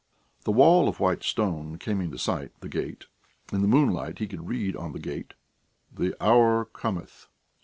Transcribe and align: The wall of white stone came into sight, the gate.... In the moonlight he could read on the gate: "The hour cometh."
The 0.45 0.51
wall 0.51 0.89
of 0.89 0.99
white 0.99 1.21
stone 1.21 1.77
came 1.77 2.01
into 2.01 2.17
sight, 2.17 2.59
the 2.61 2.67
gate.... 2.69 3.05
In 3.53 3.61
the 3.61 3.67
moonlight 3.67 4.17
he 4.17 4.25
could 4.27 4.49
read 4.49 4.75
on 4.75 4.93
the 4.93 4.99
gate: 4.99 5.35
"The 5.93 6.15
hour 6.19 6.65
cometh." 6.65 7.27